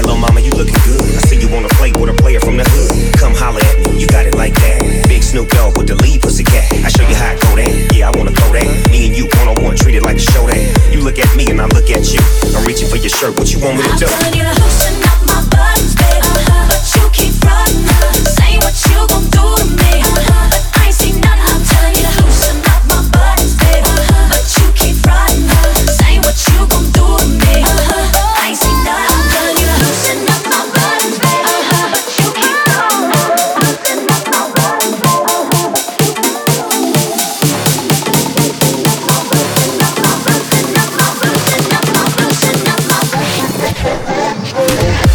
Yeah, 0.00 0.06
little 0.06 0.24
mama, 0.24 0.40
you 0.40 0.56
looking 0.56 0.80
good. 0.88 1.04
I 1.12 1.20
see 1.28 1.36
you 1.36 1.52
wanna 1.52 1.68
play 1.76 1.92
with 1.92 2.08
a 2.08 2.16
player 2.16 2.40
from 2.40 2.56
the 2.56 2.64
hood. 2.64 3.12
Come 3.20 3.34
holler 3.36 3.60
at 3.60 3.76
me, 3.84 4.00
you 4.00 4.08
got 4.08 4.24
it 4.24 4.34
like 4.34 4.54
that. 4.54 5.04
Big 5.06 5.22
Snoop 5.22 5.50
Dogg 5.50 5.76
with 5.76 5.88
the 5.88 5.94
lead 5.96 6.22
pussy 6.22 6.42
cat. 6.42 6.72
I 6.72 6.88
show 6.88 7.04
you 7.04 7.14
how 7.14 7.28
I 7.28 7.36
go 7.36 7.52
down. 7.52 7.68
Yeah, 7.92 8.08
I 8.08 8.16
wanna 8.16 8.32
go 8.32 8.48
there. 8.48 8.64
Me 8.88 9.08
and 9.08 9.14
you 9.14 9.28
one 9.36 9.48
on 9.52 9.62
one, 9.62 9.76
treat 9.76 9.96
it 9.96 10.02
like 10.02 10.16
a 10.16 10.24
show 10.32 10.46
that. 10.48 10.56
You 10.88 11.04
look 11.04 11.18
at 11.18 11.28
me 11.36 11.50
and 11.50 11.60
I 11.60 11.66
look 11.66 11.90
at 11.90 12.08
you. 12.16 12.20
I'm 12.56 12.64
reaching 12.64 12.88
for 12.88 12.96
your 12.96 13.12
shirt. 13.12 13.36
What 13.36 13.52
you 13.52 13.60
want 13.60 13.76
me 13.76 13.82
to 13.92 13.96
do? 14.00 14.49
I 44.42 45.09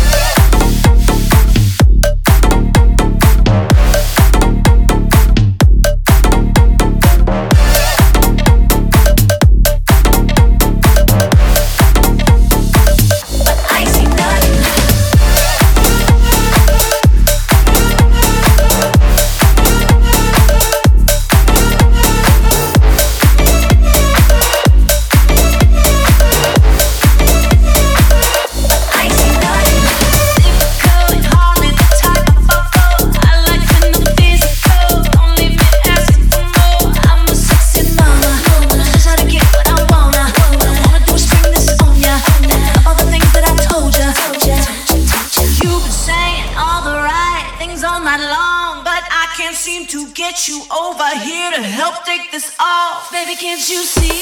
things 47.68 47.84
all 47.84 48.00
night 48.00 48.20
long, 48.20 48.84
but 48.84 49.04
I 49.10 49.34
can't 49.38 49.56
seem 49.56 49.88
to 49.88 50.08
get 50.14 50.48
you 50.48 50.62
over 50.72 51.10
here 51.20 51.52
to 51.52 51.62
help 51.62 52.06
take 52.06 52.32
this 52.32 52.56
off. 52.60 53.12
Baby, 53.12 53.36
can't 53.36 53.70
you 53.70 53.82
see? 53.84 54.22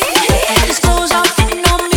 These 0.65 0.79
clothes 0.79 1.11
are 1.11 1.25
fitting 1.25 1.65
on 1.65 1.89
me. 1.89 1.92